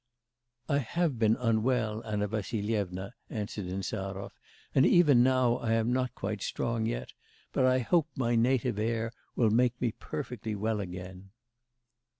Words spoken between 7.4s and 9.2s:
but I hope my native air